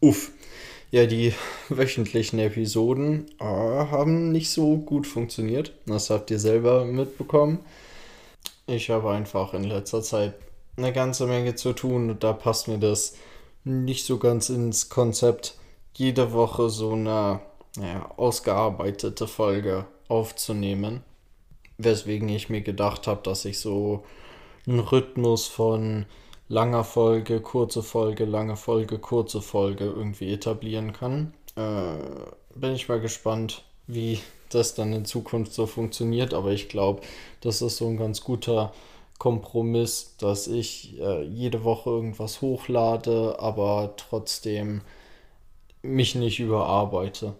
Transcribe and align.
Uff. 0.00 0.30
Ja, 0.90 1.06
die 1.06 1.32
wöchentlichen 1.68 2.38
Episoden 2.38 3.26
äh, 3.40 3.44
haben 3.44 4.30
nicht 4.30 4.50
so 4.50 4.76
gut 4.76 5.06
funktioniert. 5.06 5.72
Das 5.86 6.10
habt 6.10 6.30
ihr 6.30 6.38
selber 6.38 6.84
mitbekommen. 6.84 7.60
Ich 8.66 8.90
habe 8.90 9.10
einfach 9.10 9.54
in 9.54 9.64
letzter 9.64 10.02
Zeit 10.02 10.34
eine 10.76 10.92
ganze 10.92 11.26
Menge 11.26 11.54
zu 11.54 11.72
tun 11.72 12.10
und 12.10 12.24
da 12.24 12.32
passt 12.32 12.68
mir 12.68 12.78
das 12.78 13.16
nicht 13.64 14.04
so 14.06 14.18
ganz 14.18 14.48
ins 14.48 14.88
Konzept, 14.88 15.54
jede 15.94 16.32
Woche 16.32 16.68
so 16.68 16.92
eine 16.92 17.40
naja, 17.76 18.10
ausgearbeitete 18.16 19.26
Folge 19.26 19.86
aufzunehmen. 20.08 21.02
Weswegen 21.78 22.28
ich 22.28 22.48
mir 22.48 22.60
gedacht 22.60 23.06
habe, 23.06 23.22
dass 23.22 23.44
ich 23.44 23.58
so 23.58 24.04
einen 24.66 24.80
Rhythmus 24.80 25.46
von 25.46 26.06
langer 26.48 26.84
Folge, 26.84 27.40
kurze 27.40 27.82
Folge, 27.82 28.24
lange 28.24 28.56
Folge, 28.56 28.98
kurze 28.98 29.40
Folge 29.40 29.84
irgendwie 29.84 30.32
etablieren 30.32 30.92
kann. 30.92 31.34
Äh, 31.56 31.96
bin 32.54 32.72
ich 32.72 32.88
mal 32.88 33.00
gespannt, 33.00 33.64
wie 33.86 34.20
das 34.50 34.74
dann 34.74 34.92
in 34.92 35.04
Zukunft 35.04 35.52
so 35.52 35.66
funktioniert, 35.66 36.34
aber 36.34 36.52
ich 36.52 36.68
glaube, 36.68 37.02
das 37.40 37.62
ist 37.62 37.78
so 37.78 37.88
ein 37.88 37.96
ganz 37.96 38.22
guter 38.22 38.72
Kompromiss, 39.18 40.14
dass 40.18 40.46
ich 40.46 41.00
äh, 41.00 41.24
jede 41.24 41.64
Woche 41.64 41.90
irgendwas 41.90 42.42
hochlade, 42.42 43.36
aber 43.38 43.94
trotzdem 43.96 44.82
mich 45.82 46.14
nicht 46.14 46.38
überarbeite. 46.38 47.34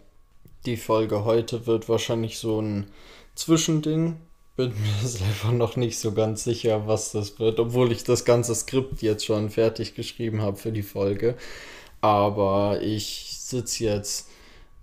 Die 0.65 0.77
Folge 0.77 1.25
heute 1.25 1.67
wird 1.67 1.89
wahrscheinlich 1.89 2.39
so 2.39 2.61
ein 2.61 2.91
Zwischending 3.35 4.17
bin 4.57 4.71
mir 5.03 5.09
selber 5.09 5.53
noch 5.53 5.77
nicht 5.77 5.99
so 5.99 6.13
ganz 6.13 6.45
sicher, 6.45 6.87
was 6.87 7.13
das 7.13 7.39
wird, 7.39 7.61
obwohl 7.61 7.93
ich 7.93 8.05
das 8.05 8.25
ganze 8.25 8.55
Skript 8.55 9.03
jetzt 9.03 9.25
schon 9.25 9.51
fertig 9.51 9.95
geschrieben 9.95 10.43
habe 10.43 10.57
für 10.57 10.73
die 10.73 10.83
Folge. 10.83 11.37
Aber 12.01 12.81
ich 12.83 13.37
sitze 13.39 13.85
jetzt 13.85 14.29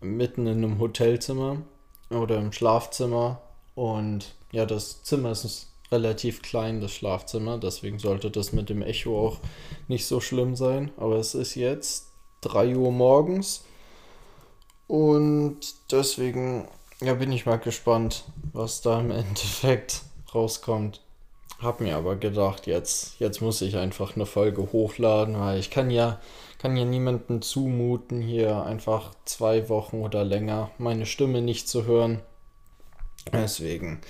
mitten 0.01 0.47
in 0.47 0.63
einem 0.63 0.79
Hotelzimmer 0.79 1.61
oder 2.09 2.37
im 2.37 2.51
Schlafzimmer 2.51 3.41
und 3.75 4.35
ja, 4.51 4.65
das 4.65 5.03
Zimmer 5.03 5.31
ist 5.31 5.67
relativ 5.91 6.41
klein, 6.41 6.81
das 6.81 6.91
Schlafzimmer, 6.93 7.57
deswegen 7.57 7.99
sollte 7.99 8.31
das 8.31 8.51
mit 8.51 8.69
dem 8.69 8.81
Echo 8.81 9.27
auch 9.27 9.37
nicht 9.87 10.05
so 10.05 10.19
schlimm 10.19 10.55
sein. 10.55 10.91
Aber 10.97 11.17
es 11.17 11.35
ist 11.35 11.55
jetzt 11.55 12.07
3 12.41 12.75
Uhr 12.75 12.91
morgens 12.91 13.63
und 14.87 15.59
deswegen 15.91 16.67
ja, 17.01 17.13
bin 17.13 17.31
ich 17.31 17.45
mal 17.45 17.57
gespannt, 17.57 18.25
was 18.53 18.81
da 18.81 18.99
im 18.99 19.11
Endeffekt 19.11 20.01
rauskommt. 20.33 21.01
Hab 21.59 21.79
mir 21.79 21.95
aber 21.95 22.17
gedacht, 22.17 22.67
jetzt, 22.67 23.19
jetzt 23.19 23.41
muss 23.41 23.61
ich 23.61 23.77
einfach 23.77 24.15
eine 24.15 24.25
Folge 24.25 24.73
hochladen, 24.73 25.39
weil 25.39 25.59
ich 25.59 25.69
kann 25.69 25.89
ja, 25.89 26.19
kann 26.57 26.75
ja 26.75 26.83
niemanden 26.83 27.41
zumuten, 27.41 28.21
hier 28.21 28.63
einfach 28.63 29.13
zwei 29.23 29.69
Wochen 29.69 30.01
oder 30.01 30.25
länger 30.25 30.71
meine 30.77 31.05
Stimme 31.05 31.41
nicht 31.41 31.69
zu 31.69 31.85
hören. 31.85 32.21
Deswegen 33.31 34.01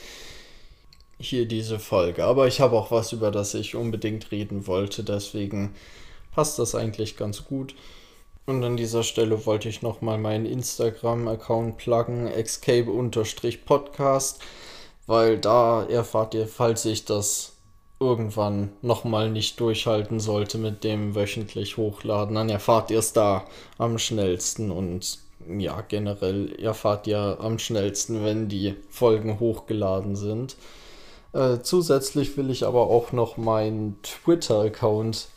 hier 1.20 1.48
diese 1.48 1.80
Folge. 1.80 2.26
Aber 2.26 2.48
ich 2.48 2.60
habe 2.60 2.76
auch 2.76 2.90
was, 2.92 3.12
über 3.14 3.32
das 3.32 3.54
ich 3.54 3.76
unbedingt 3.76 4.32
reden 4.32 4.66
wollte, 4.68 5.04
deswegen 5.04 5.76
passt 6.32 6.58
das 6.60 6.74
eigentlich 6.76 7.18
ganz 7.18 7.46
gut. 7.46 7.76
Und 8.46 8.64
an 8.64 8.76
dieser 8.76 9.04
Stelle 9.04 9.46
wollte 9.46 9.70
ich 9.70 9.82
nochmal 9.82 10.18
meinen 10.18 10.46
Instagram-Account 10.46 11.78
pluggen, 11.78 12.28
escape-podcast, 12.28 14.42
weil 15.08 15.38
da 15.38 15.84
erfahrt 15.84 16.34
ihr, 16.34 16.48
falls 16.48 16.84
ich 16.84 17.06
das 17.06 17.54
irgendwann 18.02 18.74
nochmal 18.82 19.30
nicht 19.30 19.62
durchhalten 19.62 20.20
sollte 20.20 20.58
mit 20.58 20.84
dem 20.84 21.16
wöchentlich 21.16 21.78
hochladen, 21.78 22.36
dann 22.36 22.50
erfahrt 22.50 22.92
ihr 22.92 23.00
es 23.00 23.14
da 23.14 23.46
am 23.78 23.98
schnellsten 23.98 24.72
und 24.72 25.20
ja, 25.58 25.80
generell 25.82 26.54
erfahrt 26.60 27.08
ihr 27.08 27.38
am 27.40 27.60
schnellsten, 27.60 28.26
wenn 28.26 28.50
die 28.50 28.76
Folgen 28.90 29.40
hochgeladen 29.40 30.18
sind. 30.18 30.58
Äh, 31.34 31.60
zusätzlich 31.62 32.36
will 32.38 32.50
ich 32.50 32.66
aber 32.66 32.88
auch 32.88 33.14
noch 33.14 33.38
meinen 33.38 33.98
Twitter-Account 34.04 35.30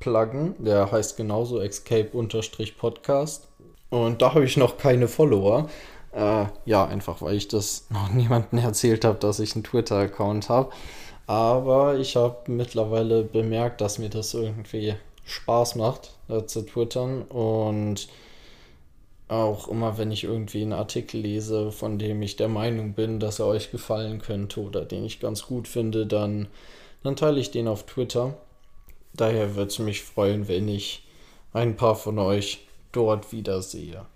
pluggen. 0.00 0.54
Der 0.58 0.90
heißt 0.90 1.16
genauso 1.16 1.60
Escape-Podcast. 1.60 3.48
Und 3.90 4.22
da 4.22 4.34
habe 4.34 4.44
ich 4.44 4.56
noch 4.56 4.78
keine 4.78 5.08
Follower. 5.08 5.68
Äh, 6.12 6.46
ja, 6.64 6.86
einfach 6.86 7.22
weil 7.22 7.36
ich 7.36 7.48
das 7.48 7.86
noch 7.90 8.10
niemandem 8.10 8.58
erzählt 8.60 9.04
habe, 9.04 9.18
dass 9.18 9.40
ich 9.40 9.54
einen 9.54 9.64
Twitter-Account 9.64 10.48
habe. 10.48 10.70
Aber 11.26 11.98
ich 11.98 12.16
habe 12.16 12.50
mittlerweile 12.50 13.22
bemerkt, 13.22 13.80
dass 13.80 13.98
mir 13.98 14.08
das 14.08 14.32
irgendwie 14.32 14.94
Spaß 15.24 15.76
macht, 15.76 16.12
äh, 16.28 16.44
zu 16.44 16.62
twittern. 16.62 17.22
Und 17.22 18.08
auch 19.28 19.68
immer, 19.68 19.98
wenn 19.98 20.10
ich 20.10 20.24
irgendwie 20.24 20.62
einen 20.62 20.72
Artikel 20.72 21.20
lese, 21.20 21.70
von 21.70 21.98
dem 21.98 22.22
ich 22.22 22.36
der 22.36 22.48
Meinung 22.48 22.94
bin, 22.94 23.20
dass 23.20 23.38
er 23.38 23.46
euch 23.46 23.70
gefallen 23.70 24.20
könnte 24.20 24.60
oder 24.60 24.84
den 24.84 25.04
ich 25.04 25.20
ganz 25.20 25.46
gut 25.46 25.68
finde, 25.68 26.06
dann, 26.06 26.48
dann 27.02 27.14
teile 27.14 27.38
ich 27.38 27.50
den 27.50 27.68
auf 27.68 27.84
Twitter. 27.84 28.34
Daher 29.14 29.56
würde 29.56 29.70
es 29.70 29.78
mich 29.78 30.02
freuen, 30.02 30.48
wenn 30.48 30.68
ich 30.68 31.04
ein 31.52 31.76
paar 31.76 31.96
von 31.96 32.18
euch 32.18 32.66
dort 32.92 33.32
wiedersehe. 33.32 34.06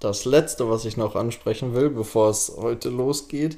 Das 0.00 0.24
letzte, 0.24 0.68
was 0.68 0.84
ich 0.84 0.96
noch 0.96 1.16
ansprechen 1.16 1.74
will, 1.74 1.90
bevor 1.90 2.28
es 2.28 2.52
heute 2.56 2.90
losgeht, 2.90 3.56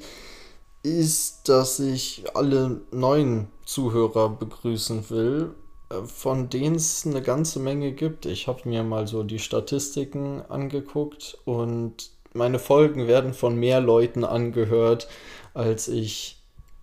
ist, 0.83 1.49
dass 1.49 1.79
ich 1.79 2.23
alle 2.33 2.81
neuen 2.91 3.47
Zuhörer 3.65 4.29
begrüßen 4.29 5.09
will, 5.09 5.53
äh, 5.89 6.03
von 6.05 6.49
denen 6.49 6.75
es 6.75 7.05
eine 7.05 7.21
ganze 7.21 7.59
Menge 7.59 7.91
gibt. 7.91 8.25
Ich 8.25 8.47
habe 8.47 8.67
mir 8.69 8.83
mal 8.83 9.07
so 9.07 9.23
die 9.23 9.39
Statistiken 9.39 10.41
angeguckt 10.47 11.37
und 11.45 12.11
meine 12.33 12.59
Folgen 12.59 13.07
werden 13.07 13.33
von 13.33 13.55
mehr 13.55 13.81
Leuten 13.81 14.23
angehört, 14.23 15.07
als 15.53 15.87
ich 15.87 16.37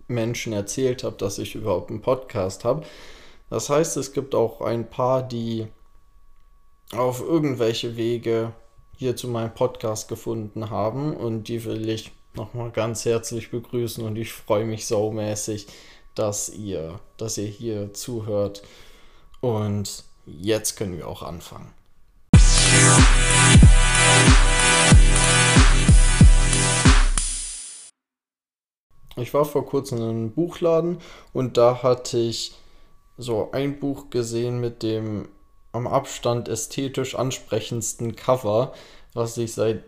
Menschen 0.07 0.53
erzählt 0.53 1.03
habe, 1.03 1.15
dass 1.17 1.39
ich 1.39 1.55
überhaupt 1.55 1.89
einen 1.89 2.01
Podcast 2.01 2.63
habe. 2.65 2.85
Das 3.49 3.69
heißt, 3.69 3.97
es 3.97 4.11
gibt 4.11 4.33
auch 4.33 4.61
ein 4.61 4.89
paar, 4.89 5.21
die 5.21 5.67
auf 6.91 7.21
irgendwelche 7.21 7.95
Wege 7.95 8.53
hier 8.97 9.15
zu 9.15 9.27
meinem 9.27 9.53
Podcast 9.53 10.07
gefunden 10.07 10.69
haben. 10.69 11.15
Und 11.15 11.47
die 11.47 11.63
will 11.63 11.87
ich 11.89 12.11
nochmal 12.33 12.71
ganz 12.71 13.05
herzlich 13.05 13.51
begrüßen. 13.51 14.03
Und 14.03 14.15
ich 14.15 14.33
freue 14.33 14.65
mich 14.65 14.87
saumäßig, 14.87 15.67
dass 16.15 16.49
ihr, 16.49 16.99
dass 17.17 17.37
ihr 17.37 17.47
hier 17.47 17.93
zuhört. 17.93 18.63
Und 19.41 20.03
jetzt 20.25 20.75
können 20.75 20.97
wir 20.97 21.07
auch 21.07 21.21
anfangen. 21.21 21.71
Ich 29.17 29.33
war 29.33 29.45
vor 29.45 29.65
kurzem 29.65 29.99
in 29.99 30.03
einem 30.03 30.31
Buchladen 30.31 30.97
und 31.31 31.57
da 31.57 31.83
hatte 31.83 32.17
ich 32.17 32.53
so 33.17 33.49
ein 33.51 33.79
Buch 33.79 34.09
gesehen 34.09 34.59
mit 34.59 34.83
dem 34.83 35.29
am 35.71 35.87
Abstand 35.87 36.47
ästhetisch 36.47 37.15
ansprechendsten 37.15 38.15
Cover, 38.15 38.73
was 39.13 39.37
ich 39.37 39.53
seit, 39.53 39.83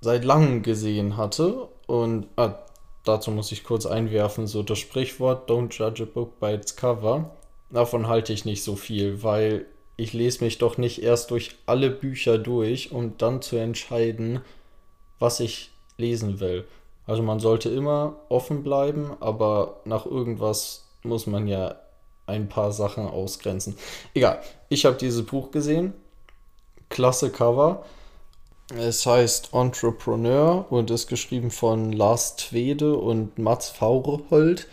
seit 0.00 0.24
langem 0.24 0.62
gesehen 0.62 1.16
hatte. 1.16 1.68
Und 1.86 2.26
ah, 2.36 2.58
dazu 3.04 3.30
muss 3.30 3.52
ich 3.52 3.64
kurz 3.64 3.86
einwerfen, 3.86 4.46
so 4.46 4.62
das 4.62 4.78
Sprichwort 4.78 5.50
Don't 5.50 5.72
judge 5.72 6.02
a 6.02 6.06
book 6.06 6.38
by 6.40 6.52
its 6.52 6.76
cover. 6.76 7.30
Davon 7.70 8.06
halte 8.06 8.32
ich 8.32 8.44
nicht 8.44 8.62
so 8.62 8.76
viel, 8.76 9.22
weil 9.22 9.66
ich 9.96 10.12
lese 10.12 10.44
mich 10.44 10.58
doch 10.58 10.76
nicht 10.76 11.02
erst 11.02 11.30
durch 11.30 11.56
alle 11.66 11.90
Bücher 11.90 12.38
durch, 12.38 12.92
um 12.92 13.16
dann 13.16 13.42
zu 13.42 13.56
entscheiden, 13.56 14.40
was 15.18 15.40
ich 15.40 15.70
lesen 15.96 16.40
will. 16.40 16.66
Also 17.06 17.22
man 17.22 17.38
sollte 17.38 17.68
immer 17.70 18.16
offen 18.28 18.62
bleiben, 18.62 19.12
aber 19.20 19.80
nach 19.84 20.06
irgendwas 20.06 20.86
muss 21.02 21.26
man 21.26 21.46
ja 21.46 21.76
ein 22.26 22.48
paar 22.48 22.72
Sachen 22.72 23.06
ausgrenzen. 23.06 23.76
Egal, 24.14 24.40
ich 24.68 24.84
habe 24.84 24.96
dieses 24.96 25.24
Buch 25.24 25.50
gesehen. 25.50 25.92
Klasse 26.88 27.30
Cover. 27.30 27.84
Es 28.74 29.04
heißt 29.04 29.50
Entrepreneur 29.52 30.64
und 30.70 30.90
ist 30.90 31.06
geschrieben 31.06 31.50
von 31.50 31.92
Lars 31.92 32.36
Twede 32.36 32.96
und 32.96 33.38
Mats 33.38 33.68
Faurehold. 33.68 34.68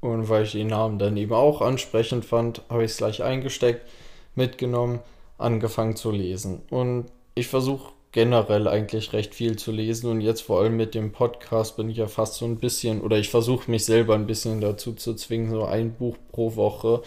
Und 0.00 0.28
weil 0.28 0.44
ich 0.44 0.52
den 0.52 0.68
Namen 0.68 0.98
dann 0.98 1.16
eben 1.16 1.32
auch 1.32 1.60
ansprechend 1.60 2.24
fand, 2.24 2.62
habe 2.68 2.84
ich 2.84 2.92
es 2.92 2.96
gleich 2.98 3.22
eingesteckt, 3.22 3.88
mitgenommen, 4.34 5.00
angefangen 5.38 5.96
zu 5.96 6.10
lesen. 6.10 6.62
Und 6.70 7.06
ich 7.34 7.48
versuche 7.48 7.92
generell 8.12 8.68
eigentlich 8.68 9.12
recht 9.12 9.34
viel 9.34 9.56
zu 9.56 9.70
lesen 9.70 10.10
und 10.10 10.20
jetzt 10.20 10.42
vor 10.42 10.60
allem 10.60 10.76
mit 10.76 10.94
dem 10.94 11.12
Podcast 11.12 11.76
bin 11.76 11.90
ich 11.90 11.98
ja 11.98 12.06
fast 12.06 12.34
so 12.34 12.46
ein 12.46 12.56
bisschen 12.56 13.00
oder 13.02 13.18
ich 13.18 13.28
versuche 13.28 13.70
mich 13.70 13.84
selber 13.84 14.14
ein 14.14 14.26
bisschen 14.26 14.60
dazu 14.60 14.94
zu 14.94 15.14
zwingen, 15.14 15.50
so 15.50 15.64
ein 15.64 15.94
Buch 15.94 16.16
pro 16.32 16.56
Woche 16.56 17.02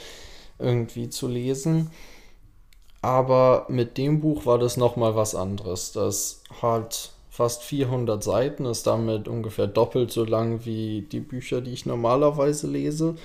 irgendwie 0.60 1.10
zu 1.10 1.28
lesen. 1.28 1.90
Aber 3.02 3.66
mit 3.68 3.98
dem 3.98 4.20
Buch 4.22 4.46
war 4.46 4.60
das 4.60 4.78
nochmal 4.78 5.16
was 5.16 5.34
anderes. 5.34 5.92
Das 5.92 6.44
hat 6.62 7.12
fast 7.32 7.64
400 7.64 8.24
Seiten, 8.24 8.66
ist 8.66 8.86
damit 8.86 9.28
ungefähr 9.28 9.66
doppelt 9.66 10.12
so 10.12 10.24
lang 10.24 10.66
wie 10.66 11.08
die 11.12 11.20
Bücher, 11.20 11.62
die 11.62 11.72
ich 11.72 11.88
normalerweise 11.88 12.68
lese. 12.68 13.16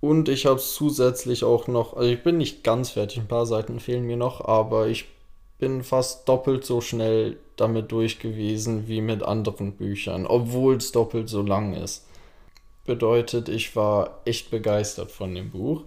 Und 0.00 0.28
ich 0.28 0.46
habe 0.46 0.56
es 0.56 0.74
zusätzlich 0.74 1.44
auch 1.44 1.68
noch, 1.68 1.94
also 1.94 2.08
ich 2.08 2.22
bin 2.22 2.38
nicht 2.38 2.64
ganz 2.64 2.90
fertig, 2.90 3.18
ein 3.18 3.28
paar 3.28 3.46
Seiten 3.46 3.78
fehlen 3.78 4.06
mir 4.06 4.16
noch, 4.16 4.40
aber 4.40 4.88
ich 4.88 5.06
bin 5.62 5.84
fast 5.84 6.28
doppelt 6.28 6.64
so 6.64 6.80
schnell 6.80 7.36
damit 7.54 7.92
durch 7.92 8.18
gewesen 8.18 8.88
wie 8.88 9.00
mit 9.00 9.22
anderen 9.22 9.74
Büchern, 9.76 10.26
obwohl 10.26 10.74
es 10.74 10.90
doppelt 10.90 11.28
so 11.28 11.40
lang 11.40 11.74
ist. 11.74 12.04
Bedeutet, 12.84 13.48
ich 13.48 13.76
war 13.76 14.18
echt 14.24 14.50
begeistert 14.50 15.12
von 15.12 15.32
dem 15.32 15.52
Buch. 15.52 15.82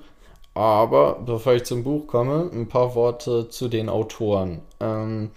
Aber 0.53 1.19
bevor 1.25 1.55
ich 1.55 1.65
zum 1.65 1.83
Buch 1.83 2.07
komme, 2.07 2.49
ein 2.53 2.69
paar 2.69 2.95
Worte 2.95 3.49
zu 3.49 3.67
den 3.67 3.89
Autoren. 3.89 4.61
Ähm, 4.79 5.31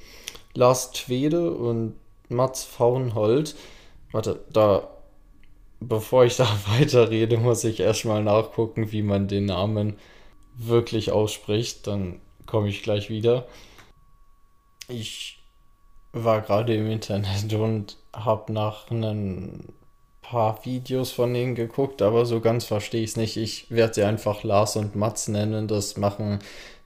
Lars 0.55 0.93
Twede 0.93 1.51
und 1.51 1.97
Mats 2.29 2.63
Faunhold. 2.63 3.57
Warte, 4.13 4.39
da, 4.53 4.89
bevor 5.81 6.27
ich 6.27 6.37
da 6.37 6.47
weiterrede, 6.79 7.39
muss 7.39 7.65
ich 7.65 7.81
erstmal 7.81 8.23
nachgucken, 8.23 8.93
wie 8.93 9.03
man 9.03 9.27
den 9.27 9.47
Namen 9.47 9.99
wirklich 10.57 11.11
ausspricht. 11.11 11.89
Dann 11.89 12.21
komme 12.47 12.69
ich 12.69 12.85
gleich 12.85 13.11
wieder. 13.11 13.45
Ich 14.89 15.39
war 16.13 16.41
gerade 16.41 16.75
im 16.75 16.91
Internet 16.91 17.53
und 17.53 17.99
habe 18.15 18.53
nach 18.53 18.91
einem 18.91 19.65
paar 20.23 20.65
Videos 20.65 21.11
von 21.13 21.33
denen 21.33 21.55
geguckt, 21.55 22.03
aber 22.03 22.27
so 22.27 22.41
ganz 22.41 22.65
verstehe 22.65 23.03
ich 23.03 23.11
es 23.11 23.17
nicht. 23.17 23.37
Ich 23.37 23.71
werde 23.71 23.95
sie 23.95 24.03
einfach 24.05 24.43
Lars 24.43 24.77
und 24.77 24.97
Mats 24.97 25.29
nennen. 25.29 25.69
Das 25.69 25.97
machen 25.97 26.39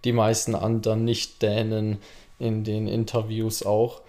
die 0.04 0.12
meisten 0.12 0.54
anderen 0.54 1.04
Nicht-Dänen 1.04 1.98
in 2.38 2.64
den 2.64 2.88
Interviews 2.88 3.64
auch. 3.64 4.02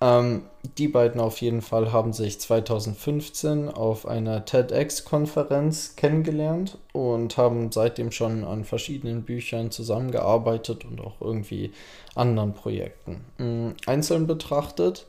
Ähm, 0.00 0.42
die 0.76 0.88
beiden 0.88 1.20
auf 1.20 1.40
jeden 1.40 1.60
Fall 1.60 1.92
haben 1.92 2.12
sich 2.12 2.40
2015 2.40 3.68
auf 3.68 4.06
einer 4.06 4.44
TEDx-Konferenz 4.44 5.96
kennengelernt 5.96 6.78
und 6.92 7.36
haben 7.36 7.72
seitdem 7.72 8.12
schon 8.12 8.44
an 8.44 8.64
verschiedenen 8.64 9.22
Büchern 9.24 9.70
zusammengearbeitet 9.70 10.84
und 10.84 11.00
auch 11.00 11.20
irgendwie 11.20 11.72
anderen 12.14 12.54
Projekten. 12.54 13.24
Ähm, 13.38 13.74
einzeln 13.86 14.26
betrachtet 14.26 15.06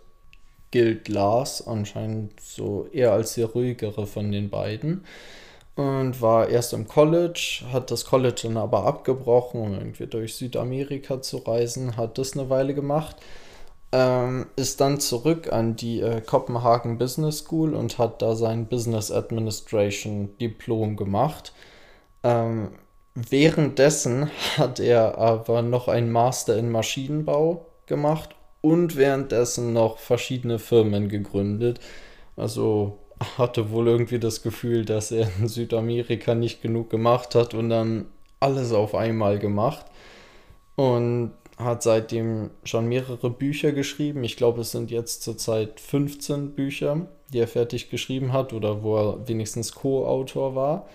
gilt 0.71 1.07
Lars 1.07 1.65
anscheinend 1.65 2.39
so 2.39 2.87
eher 2.91 3.11
als 3.11 3.35
der 3.35 3.47
ruhigere 3.47 4.05
von 4.05 4.31
den 4.31 4.49
beiden 4.49 5.03
und 5.75 6.21
war 6.21 6.49
erst 6.49 6.73
im 6.73 6.87
College, 6.87 7.63
hat 7.71 7.89
das 7.89 8.05
College 8.05 8.41
dann 8.43 8.57
aber 8.57 8.85
abgebrochen, 8.85 9.61
um 9.61 9.73
irgendwie 9.73 10.07
durch 10.07 10.35
Südamerika 10.35 11.21
zu 11.21 11.37
reisen, 11.37 11.95
hat 11.95 12.17
das 12.17 12.33
eine 12.33 12.49
Weile 12.49 12.73
gemacht, 12.73 13.15
ähm, 13.91 14.47
ist 14.55 14.81
dann 14.81 14.99
zurück 14.99 15.51
an 15.51 15.75
die 15.75 16.01
äh, 16.01 16.21
Copenhagen 16.21 16.97
Business 16.97 17.39
School 17.39 17.73
und 17.73 17.97
hat 17.97 18.21
da 18.21 18.35
sein 18.35 18.67
Business 18.67 19.11
Administration 19.11 20.37
Diplom 20.37 20.95
gemacht. 20.95 21.53
Ähm, 22.23 22.69
währenddessen 23.15 24.29
hat 24.57 24.79
er 24.79 25.17
aber 25.17 25.61
noch 25.61 25.87
ein 25.87 26.11
Master 26.11 26.57
in 26.57 26.69
Maschinenbau 26.71 27.65
gemacht 27.87 28.35
und 28.61 28.95
währenddessen 28.95 29.73
noch 29.73 29.97
verschiedene 29.97 30.59
Firmen 30.59 31.09
gegründet. 31.09 31.79
Also 32.35 32.99
hatte 33.37 33.71
wohl 33.71 33.87
irgendwie 33.87 34.19
das 34.19 34.43
Gefühl, 34.43 34.85
dass 34.85 35.11
er 35.11 35.29
in 35.39 35.47
Südamerika 35.47 36.35
nicht 36.35 36.61
genug 36.61 36.89
gemacht 36.89 37.35
hat 37.35 37.53
und 37.53 37.69
dann 37.69 38.05
alles 38.39 38.71
auf 38.71 38.95
einmal 38.95 39.39
gemacht. 39.39 39.85
Und 40.75 41.33
hat 41.59 41.83
seitdem 41.83 42.51
schon 42.63 42.87
mehrere 42.87 43.29
Bücher 43.29 43.73
geschrieben. 43.73 44.23
Ich 44.23 44.37
glaube, 44.37 44.61
es 44.61 44.71
sind 44.71 44.89
jetzt 44.91 45.23
zurzeit 45.23 45.79
15 45.81 46.55
Bücher, 46.55 47.07
die 47.33 47.39
er 47.39 47.47
fertig 47.47 47.89
geschrieben 47.89 48.31
hat 48.31 48.53
oder 48.53 48.81
wo 48.81 48.97
er 48.97 49.27
wenigstens 49.27 49.75
Co-Autor 49.75 50.55
war. 50.55 50.87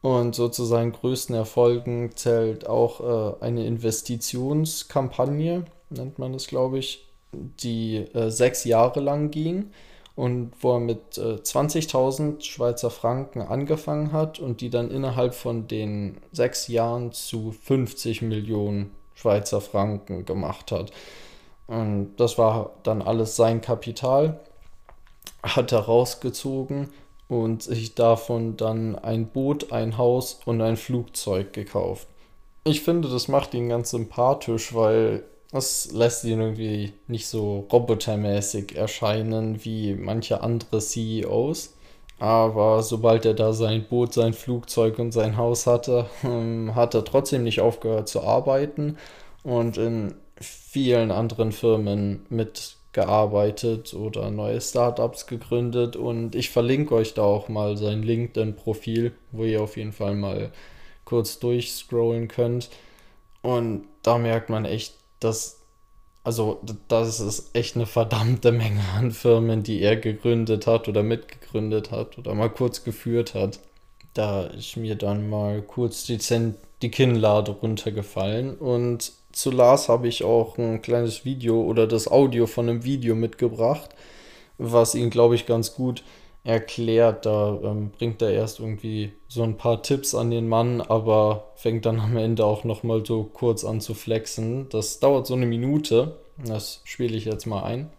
Und 0.00 0.34
so 0.34 0.48
zu 0.48 0.64
seinen 0.64 0.92
größten 0.92 1.34
Erfolgen 1.34 2.12
zählt 2.14 2.66
auch 2.66 3.00
äh, 3.40 3.44
eine 3.44 3.66
Investitionskampagne, 3.66 5.64
nennt 5.90 6.18
man 6.18 6.32
das, 6.32 6.46
glaube 6.46 6.78
ich, 6.78 7.10
die 7.32 7.96
äh, 7.96 8.30
sechs 8.30 8.64
Jahre 8.64 9.00
lang 9.00 9.30
ging 9.30 9.72
und 10.14 10.52
wo 10.60 10.74
er 10.74 10.80
mit 10.80 11.18
äh, 11.18 11.34
20.000 11.34 12.42
Schweizer 12.42 12.90
Franken 12.90 13.42
angefangen 13.42 14.12
hat 14.12 14.38
und 14.38 14.60
die 14.60 14.70
dann 14.70 14.90
innerhalb 14.90 15.34
von 15.34 15.66
den 15.66 16.18
sechs 16.32 16.68
Jahren 16.68 17.12
zu 17.12 17.52
50 17.52 18.22
Millionen 18.22 18.92
Schweizer 19.20 19.60
Franken 19.60 20.24
gemacht 20.24 20.72
hat. 20.72 20.92
Und 21.66 22.16
das 22.16 22.38
war 22.38 22.72
dann 22.82 23.02
alles 23.02 23.36
sein 23.36 23.60
Kapital, 23.60 24.40
hat 25.42 25.72
er 25.72 25.80
rausgezogen 25.80 26.88
und 27.28 27.62
sich 27.62 27.94
davon 27.94 28.56
dann 28.56 28.96
ein 28.96 29.28
Boot, 29.28 29.72
ein 29.72 29.98
Haus 29.98 30.40
und 30.46 30.60
ein 30.62 30.76
Flugzeug 30.76 31.52
gekauft. 31.52 32.08
Ich 32.64 32.82
finde, 32.82 33.08
das 33.08 33.28
macht 33.28 33.54
ihn 33.54 33.68
ganz 33.68 33.90
sympathisch, 33.90 34.74
weil 34.74 35.22
das 35.52 35.90
lässt 35.92 36.24
ihn 36.24 36.40
irgendwie 36.40 36.92
nicht 37.06 37.26
so 37.26 37.66
robotermäßig 37.72 38.76
erscheinen 38.76 39.64
wie 39.64 39.94
manche 39.94 40.42
andere 40.42 40.78
CEOs. 40.78 41.74
Aber 42.20 42.82
sobald 42.82 43.24
er 43.24 43.34
da 43.34 43.52
sein 43.54 43.86
Boot, 43.88 44.12
sein 44.12 44.34
Flugzeug 44.34 44.98
und 44.98 45.12
sein 45.12 45.36
Haus 45.38 45.66
hatte, 45.66 46.06
ähm, 46.22 46.74
hat 46.74 46.94
er 46.94 47.04
trotzdem 47.04 47.42
nicht 47.44 47.60
aufgehört 47.60 48.08
zu 48.08 48.22
arbeiten 48.22 48.98
und 49.42 49.78
in 49.78 50.14
vielen 50.40 51.10
anderen 51.10 51.50
Firmen 51.50 52.26
mitgearbeitet 52.28 53.94
oder 53.94 54.30
neue 54.30 54.60
Startups 54.60 55.26
gegründet. 55.26 55.96
Und 55.96 56.34
ich 56.34 56.50
verlinke 56.50 56.94
euch 56.94 57.14
da 57.14 57.22
auch 57.22 57.48
mal 57.48 57.76
sein 57.78 58.02
LinkedIn-Profil, 58.02 59.12
wo 59.32 59.44
ihr 59.44 59.62
auf 59.62 59.76
jeden 59.78 59.92
Fall 59.92 60.14
mal 60.14 60.52
kurz 61.06 61.38
durchscrollen 61.38 62.28
könnt. 62.28 62.68
Und 63.42 63.86
da 64.02 64.18
merkt 64.18 64.50
man 64.50 64.66
echt, 64.66 64.94
dass, 65.20 65.59
also, 66.22 66.60
das 66.88 67.20
ist 67.20 67.54
echt 67.54 67.76
eine 67.76 67.86
verdammte 67.86 68.52
Menge 68.52 68.82
an 68.96 69.10
Firmen, 69.10 69.62
die 69.62 69.80
er 69.80 69.96
gegründet 69.96 70.66
hat 70.66 70.88
oder 70.88 71.02
mitgegründet 71.02 71.90
hat 71.90 72.18
oder 72.18 72.34
mal 72.34 72.50
kurz 72.50 72.84
geführt 72.84 73.34
hat. 73.34 73.60
Da 74.12 74.42
ist 74.44 74.76
mir 74.76 74.96
dann 74.96 75.30
mal 75.30 75.62
kurz 75.62 76.04
die, 76.04 76.18
Zen 76.18 76.56
die 76.82 76.90
Kinnlade 76.90 77.52
runtergefallen. 77.52 78.56
Und 78.56 79.12
zu 79.32 79.50
Lars 79.50 79.88
habe 79.88 80.08
ich 80.08 80.24
auch 80.24 80.58
ein 80.58 80.82
kleines 80.82 81.24
Video 81.24 81.62
oder 81.62 81.86
das 81.86 82.08
Audio 82.08 82.46
von 82.46 82.68
einem 82.68 82.84
Video 82.84 83.14
mitgebracht, 83.14 83.90
was 84.58 84.94
ihn, 84.94 85.08
glaube 85.10 85.36
ich, 85.36 85.46
ganz 85.46 85.74
gut 85.74 86.02
erklärt. 86.44 87.26
Da 87.26 87.58
ähm, 87.62 87.90
bringt 87.90 88.22
er 88.22 88.30
erst 88.30 88.60
irgendwie 88.60 89.12
so 89.28 89.42
ein 89.42 89.56
paar 89.56 89.82
Tipps 89.82 90.14
an 90.14 90.30
den 90.30 90.48
Mann, 90.48 90.80
aber 90.80 91.52
fängt 91.56 91.86
dann 91.86 92.00
am 92.00 92.16
Ende 92.16 92.44
auch 92.44 92.64
nochmal 92.64 93.04
so 93.04 93.24
kurz 93.24 93.64
an 93.64 93.80
zu 93.80 93.94
flexen. 93.94 94.68
Das 94.70 95.00
dauert 95.00 95.26
so 95.26 95.34
eine 95.34 95.46
Minute. 95.46 96.16
Das 96.44 96.80
spiele 96.84 97.16
ich 97.16 97.24
jetzt 97.26 97.46
mal 97.46 97.62
ein. 97.64 97.90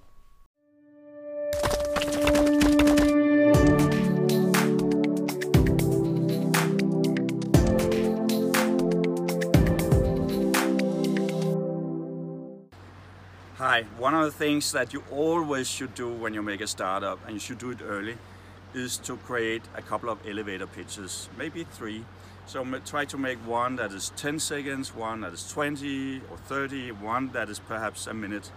Hi, 13.59 13.85
one 13.99 14.15
of 14.15 14.25
the 14.25 14.31
things 14.31 14.71
that 14.71 14.91
you 14.91 15.03
always 15.11 15.67
should 15.69 15.93
do 15.93 16.09
when 16.09 16.33
you 16.33 16.41
make 16.41 16.61
a 16.61 16.67
startup, 16.67 17.19
and 17.25 17.35
you 17.35 17.39
should 17.39 17.59
do 17.59 17.69
it 17.69 17.79
early, 17.87 18.17
is 18.73 18.97
to 18.97 19.17
create 19.17 19.61
a 19.75 19.81
couple 19.81 20.09
of 20.09 20.19
elevator 20.27 20.67
pitches, 20.67 21.29
maybe 21.37 21.63
three. 21.63 22.03
So 22.45 22.65
try 22.85 23.05
to 23.05 23.17
make 23.17 23.37
one 23.47 23.75
that 23.77 23.91
is 23.91 24.11
10 24.15 24.39
seconds, 24.39 24.95
one 24.95 25.21
that 25.21 25.33
is 25.33 25.49
20 25.51 26.21
or 26.29 26.37
30, 26.37 26.91
one 26.91 27.29
that 27.29 27.49
is 27.49 27.59
perhaps 27.59 28.07
a 28.07 28.13
minute, 28.13 28.51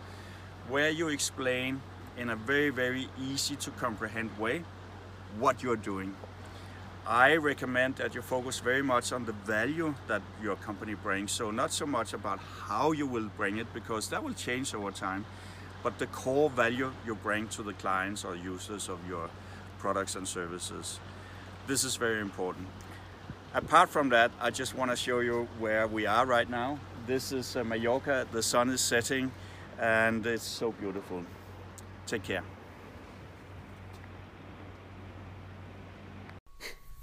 where 0.68 0.90
you 0.90 1.08
explain 1.08 1.80
in 2.16 2.30
a 2.30 2.36
very, 2.36 2.70
very 2.70 3.08
easy 3.20 3.56
to 3.56 3.70
comprehend 3.72 4.36
way 4.38 4.64
what 5.38 5.62
you're 5.62 5.76
doing. 5.76 6.14
I 7.06 7.36
recommend 7.36 7.96
that 7.96 8.14
you 8.14 8.22
focus 8.22 8.60
very 8.60 8.82
much 8.82 9.12
on 9.12 9.26
the 9.26 9.32
value 9.32 9.94
that 10.08 10.22
your 10.42 10.56
company 10.56 10.94
brings. 10.94 11.32
So 11.32 11.50
not 11.50 11.70
so 11.70 11.84
much 11.84 12.14
about 12.14 12.38
how 12.38 12.92
you 12.92 13.06
will 13.06 13.28
bring 13.36 13.58
it, 13.58 13.72
because 13.74 14.08
that 14.08 14.24
will 14.24 14.32
change 14.32 14.74
over 14.74 14.90
time, 14.90 15.26
but 15.82 15.98
the 15.98 16.06
core 16.06 16.48
value 16.48 16.92
you 17.04 17.14
bring 17.14 17.48
to 17.48 17.62
the 17.62 17.74
clients 17.74 18.24
or 18.24 18.34
users 18.34 18.88
of 18.88 18.98
your 19.06 19.28
products 19.84 20.16
and 20.16 20.26
services. 20.26 20.98
This 21.66 21.84
is 21.84 21.98
very 21.98 22.20
important. 22.20 22.66
Apart 23.52 23.90
from 23.90 24.08
that, 24.10 24.30
I 24.40 24.50
just 24.50 24.74
want 24.74 24.90
to 24.90 24.96
show 24.96 25.20
you 25.20 25.46
where 25.60 25.86
we 25.86 26.06
are 26.06 26.24
right 26.24 26.48
now. 26.48 26.78
This 27.06 27.32
is 27.32 27.54
uh, 27.54 27.64
Mallorca, 27.64 28.26
the 28.32 28.42
sun 28.42 28.70
is 28.70 28.80
setting 28.80 29.30
and 29.78 30.26
it's 30.26 30.46
so 30.60 30.72
beautiful. 30.72 31.22
Take 32.06 32.22
care. 32.22 32.42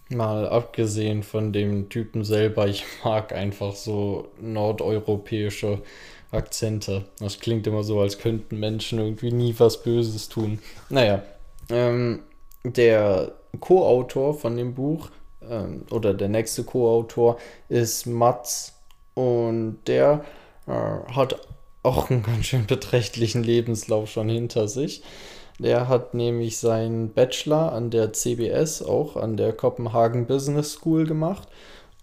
Mal 0.09 0.49
abgesehen 0.49 1.23
von 1.23 1.53
dem 1.53 1.87
Typen 1.87 2.23
selber, 2.25 2.67
ich 2.67 2.83
mag 3.03 3.31
einfach 3.31 3.75
so 3.75 4.31
nordeuropäische 4.41 5.83
Akzente. 6.31 7.05
Das 7.19 7.39
klingt 7.39 7.67
immer 7.67 7.83
so, 7.83 8.01
als 8.01 8.17
könnten 8.17 8.59
Menschen 8.59 8.99
irgendwie 8.99 9.31
nie 9.31 9.53
was 9.57 9.83
Böses 9.83 10.29
tun. 10.29 10.59
Naja, 10.89 11.21
ähm, 11.69 12.23
der 12.63 13.33
Co-Autor 13.59 14.33
von 14.33 14.55
dem 14.57 14.73
Buch 14.73 15.09
ähm, 15.47 15.85
oder 15.91 16.13
der 16.13 16.29
nächste 16.29 16.63
Co-Autor 16.63 17.37
ist 17.69 18.05
Mats 18.05 18.73
und 19.13 19.79
der 19.87 20.23
äh, 20.67 20.71
hat 20.71 21.47
auch 21.83 22.09
einen 22.09 22.23
ganz 22.23 22.45
schön 22.45 22.65
beträchtlichen 22.67 23.43
Lebenslauf 23.43 24.09
schon 24.09 24.29
hinter 24.29 24.67
sich. 24.67 25.03
Der 25.59 25.87
hat 25.87 26.13
nämlich 26.15 26.57
seinen 26.57 27.13
Bachelor 27.13 27.71
an 27.71 27.91
der 27.91 28.13
CBS, 28.13 28.81
auch 28.81 29.15
an 29.15 29.37
der 29.37 29.53
Copenhagen 29.53 30.25
Business 30.25 30.73
School 30.73 31.05
gemacht. 31.05 31.47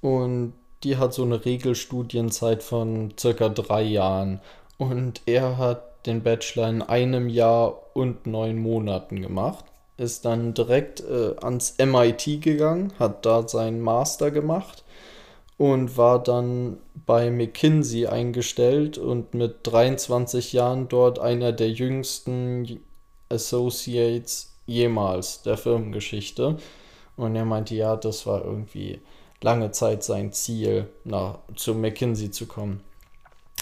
Und 0.01 0.53
die 0.85 0.97
hat 0.97 1.13
so 1.13 1.25
eine 1.25 1.45
Regelstudienzeit 1.45 2.63
von 2.63 3.15
circa 3.19 3.49
drei 3.49 3.83
Jahren. 3.83 4.41
Und 4.77 5.23
er 5.27 5.59
hat 5.59 6.07
den 6.07 6.23
Bachelor 6.23 6.69
in 6.69 6.83
einem 6.83 7.29
Jahr 7.29 7.81
und 7.95 8.29
neun 8.29 8.59
Monaten 8.59 9.21
gemacht. 9.23 9.65
Ist 9.99 10.25
dann 10.25 10.55
direkt 10.55 11.01
äh, 11.01 11.35
ans 11.43 11.75
MIT 11.79 12.41
gegangen, 12.41 12.93
hat 12.99 13.27
da 13.27 13.47
seinen 13.47 13.81
Master 13.81 14.31
gemacht 14.31 14.85
und 15.59 15.97
war 15.99 16.23
dann 16.23 16.79
bei 17.05 17.31
McKinsey 17.31 18.07
eingestellt 18.07 18.97
und 18.97 19.35
mit 19.35 19.59
23 19.65 20.53
Jahren 20.53 20.89
dort 20.89 21.19
einer 21.19 21.53
der 21.53 21.71
jüngsten 21.71 22.81
Associates 23.29 24.55
jemals 24.67 25.43
der 25.43 25.57
Firmengeschichte. 25.57 26.57
Und 27.17 27.35
er 27.35 27.45
meinte, 27.45 27.75
ja, 27.75 27.97
das 27.97 28.27
war 28.27 28.45
irgendwie 28.45 29.01
lange 29.43 29.73
Zeit 29.73 30.05
sein 30.05 30.33
Ziel, 30.33 30.89
nach, 31.05 31.39
zu 31.57 31.75
McKinsey 31.75 32.31
zu 32.31 32.47
kommen. 32.47 32.81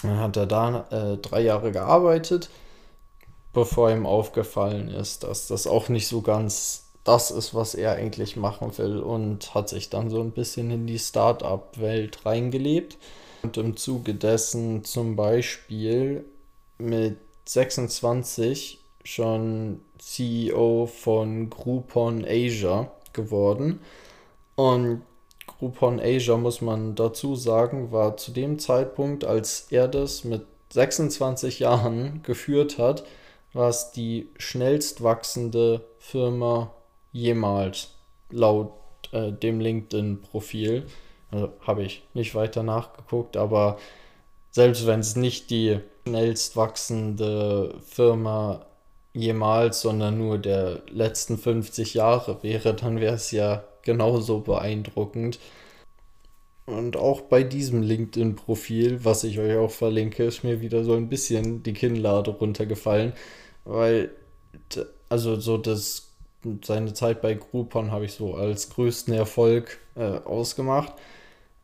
Dann 0.03 0.19
hat 0.19 0.37
er 0.37 0.45
da 0.45 0.85
äh, 0.91 1.17
drei 1.17 1.41
Jahre 1.41 1.71
gearbeitet, 1.71 2.49
bevor 3.57 3.89
ihm 3.89 4.05
aufgefallen 4.05 4.87
ist, 4.87 5.23
dass 5.23 5.47
das 5.47 5.65
auch 5.65 5.89
nicht 5.89 6.07
so 6.07 6.21
ganz 6.21 6.91
das 7.03 7.31
ist, 7.31 7.55
was 7.55 7.73
er 7.73 7.93
eigentlich 7.93 8.35
machen 8.35 8.77
will 8.77 8.99
und 8.99 9.55
hat 9.55 9.67
sich 9.67 9.89
dann 9.89 10.11
so 10.11 10.21
ein 10.21 10.29
bisschen 10.29 10.69
in 10.69 10.85
die 10.85 10.99
Start-up-Welt 10.99 12.23
reingelebt 12.23 12.99
und 13.41 13.57
im 13.57 13.75
Zuge 13.75 14.13
dessen 14.13 14.83
zum 14.83 15.15
Beispiel 15.15 16.23
mit 16.77 17.17
26 17.45 18.77
schon 19.03 19.81
CEO 19.97 20.85
von 20.85 21.49
Groupon 21.49 22.25
Asia 22.27 22.91
geworden. 23.11 23.79
Und 24.55 25.01
Groupon 25.47 25.99
Asia, 25.99 26.37
muss 26.37 26.61
man 26.61 26.93
dazu 26.93 27.35
sagen, 27.35 27.91
war 27.91 28.17
zu 28.17 28.29
dem 28.29 28.59
Zeitpunkt, 28.59 29.25
als 29.25 29.65
er 29.71 29.87
das 29.87 30.25
mit 30.25 30.45
26 30.73 31.57
Jahren 31.57 32.21
geführt 32.21 32.77
hat, 32.77 33.03
war 33.53 33.69
es 33.69 33.91
die 33.91 34.29
schnellst 34.37 35.03
wachsende 35.03 35.81
Firma 35.99 36.71
jemals 37.11 37.91
laut 38.29 38.71
äh, 39.11 39.31
dem 39.31 39.59
LinkedIn-Profil. 39.59 40.85
Also, 41.31 41.51
Habe 41.61 41.83
ich 41.83 42.03
nicht 42.13 42.35
weiter 42.35 42.63
nachgeguckt, 42.63 43.37
aber 43.37 43.77
selbst 44.51 44.87
wenn 44.87 45.01
es 45.01 45.15
nicht 45.15 45.49
die 45.49 45.79
schnellst 46.07 46.55
wachsende 46.55 47.75
Firma 47.85 48.65
jemals, 49.13 49.81
sondern 49.81 50.17
nur 50.17 50.37
der 50.37 50.81
letzten 50.89 51.37
50 51.37 51.93
Jahre 51.95 52.41
wäre, 52.43 52.73
dann 52.73 52.99
wäre 52.99 53.15
es 53.15 53.31
ja 53.31 53.63
genauso 53.81 54.39
beeindruckend. 54.39 55.39
Und 56.67 56.97
auch 56.97 57.21
bei 57.21 57.43
diesem 57.43 57.81
LinkedIn-Profil, 57.81 59.03
was 59.03 59.23
ich 59.23 59.39
euch 59.39 59.55
auch 59.57 59.71
verlinke, 59.71 60.25
ist 60.25 60.43
mir 60.43 60.61
wieder 60.61 60.83
so 60.83 60.93
ein 60.93 61.09
bisschen 61.09 61.63
die 61.63 61.73
Kinnlade 61.73 62.31
runtergefallen, 62.31 63.13
weil 63.63 64.11
also 65.09 65.39
so 65.39 65.57
das 65.57 66.09
seine 66.63 66.93
Zeit 66.93 67.21
bei 67.21 67.33
Groupon 67.33 67.91
habe 67.91 68.05
ich 68.05 68.13
so 68.13 68.35
als 68.35 68.69
größten 68.69 69.13
Erfolg 69.13 69.79
äh, 69.95 70.19
ausgemacht. 70.19 70.93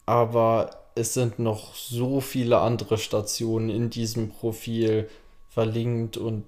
Aber 0.05 0.71
es 0.95 1.13
sind 1.13 1.39
noch 1.39 1.75
so 1.75 2.21
viele 2.21 2.59
andere 2.59 2.97
Stationen 2.97 3.69
in 3.69 3.89
diesem 3.89 4.29
Profil 4.29 5.09
verlinkt 5.49 6.17
und 6.17 6.45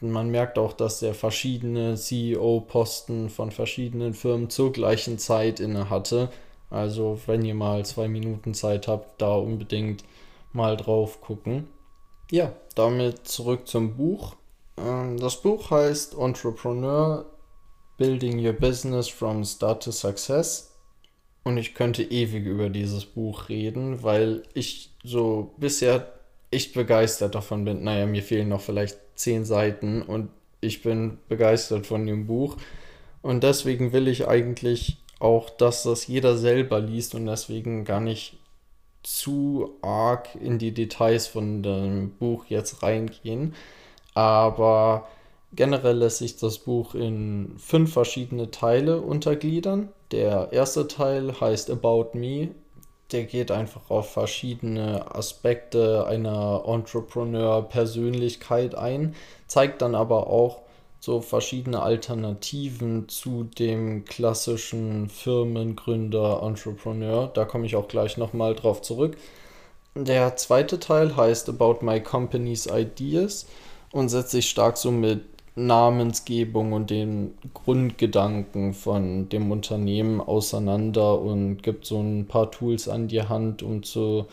man 0.00 0.30
merkt 0.30 0.58
auch, 0.58 0.72
dass 0.72 1.02
er 1.02 1.14
verschiedene 1.14 1.96
CEO-Posten 1.96 3.28
von 3.30 3.50
verschiedenen 3.50 4.14
Firmen 4.14 4.50
zur 4.50 4.72
gleichen 4.72 5.18
Zeit 5.18 5.58
inne 5.58 5.90
hatte. 5.90 6.30
Also, 6.70 7.18
wenn 7.26 7.44
ihr 7.44 7.54
mal 7.54 7.84
zwei 7.86 8.08
Minuten 8.08 8.54
Zeit 8.54 8.88
habt, 8.88 9.20
da 9.20 9.34
unbedingt 9.36 10.04
mal 10.52 10.76
drauf 10.76 11.20
gucken. 11.20 11.68
Ja, 12.30 12.52
damit 12.74 13.26
zurück 13.26 13.66
zum 13.66 13.96
Buch. 13.96 14.36
Ähm, 14.76 15.18
das 15.18 15.40
Buch 15.40 15.70
heißt 15.70 16.14
Entrepreneur 16.18 17.24
Building 17.96 18.44
Your 18.44 18.52
Business 18.52 19.08
from 19.08 19.44
Start 19.44 19.82
to 19.84 19.90
Success. 19.90 20.74
Und 21.42 21.56
ich 21.56 21.74
könnte 21.74 22.02
ewig 22.02 22.44
über 22.44 22.68
dieses 22.68 23.06
Buch 23.06 23.48
reden, 23.48 24.02
weil 24.02 24.42
ich 24.52 24.90
so 25.02 25.54
bisher 25.56 26.12
echt 26.50 26.74
begeistert 26.74 27.34
davon 27.34 27.64
bin. 27.64 27.82
Naja, 27.82 28.06
mir 28.06 28.22
fehlen 28.22 28.48
noch 28.48 28.60
vielleicht 28.60 28.98
zehn 29.14 29.44
Seiten 29.44 30.02
und 30.02 30.28
ich 30.60 30.82
bin 30.82 31.18
begeistert 31.28 31.86
von 31.86 32.06
dem 32.06 32.26
Buch. 32.26 32.56
Und 33.22 33.42
deswegen 33.42 33.92
will 33.92 34.08
ich 34.08 34.28
eigentlich 34.28 34.98
auch, 35.18 35.50
dass 35.50 35.82
das 35.82 36.06
jeder 36.06 36.36
selber 36.36 36.80
liest 36.80 37.14
und 37.14 37.26
deswegen 37.26 37.84
gar 37.84 38.00
nicht 38.00 38.38
zu 39.02 39.76
arg 39.82 40.34
in 40.34 40.58
die 40.58 40.72
Details 40.72 41.26
von 41.26 41.62
dem 41.62 42.10
Buch 42.18 42.46
jetzt 42.46 42.82
reingehen. 42.82 43.54
Aber 44.14 45.08
Generell 45.54 45.96
lässt 45.96 46.18
sich 46.18 46.36
das 46.36 46.58
Buch 46.58 46.94
in 46.94 47.54
fünf 47.58 47.90
verschiedene 47.92 48.50
Teile 48.50 49.00
untergliedern. 49.00 49.88
Der 50.12 50.52
erste 50.52 50.86
Teil 50.88 51.40
heißt 51.40 51.70
About 51.70 52.10
Me. 52.12 52.50
Der 53.12 53.24
geht 53.24 53.50
einfach 53.50 53.88
auf 53.88 54.12
verschiedene 54.12 55.14
Aspekte 55.14 56.06
einer 56.06 56.64
Entrepreneur-Persönlichkeit 56.66 58.74
ein, 58.74 59.14
zeigt 59.46 59.80
dann 59.80 59.94
aber 59.94 60.26
auch 60.26 60.60
so 61.00 61.20
verschiedene 61.20 61.80
Alternativen 61.80 63.08
zu 63.08 63.44
dem 63.44 64.04
klassischen 64.04 65.08
Firmengründer, 65.08 66.42
Entrepreneur. 66.42 67.28
Da 67.28 67.44
komme 67.44 67.66
ich 67.66 67.76
auch 67.76 67.88
gleich 67.88 68.16
nochmal 68.16 68.54
drauf 68.54 68.82
zurück. 68.82 69.16
Der 69.94 70.36
zweite 70.36 70.78
Teil 70.78 71.16
heißt 71.16 71.48
About 71.48 71.78
My 71.82 72.00
Company's 72.00 72.66
Ideas 72.66 73.46
und 73.92 74.08
setzt 74.08 74.30
sich 74.30 74.48
stark 74.48 74.76
so 74.76 74.90
mit 74.90 75.22
Namensgebung 75.54 76.72
und 76.72 76.90
den 76.90 77.34
Grundgedanken 77.52 78.74
von 78.74 79.28
dem 79.28 79.50
Unternehmen 79.50 80.20
auseinander 80.20 81.20
und 81.20 81.62
gibt 81.62 81.84
so 81.84 82.00
ein 82.00 82.26
paar 82.26 82.50
Tools 82.50 82.88
an 82.88 83.08
die 83.08 83.22
Hand, 83.22 83.62
um 83.62 83.82
zu 83.82 84.26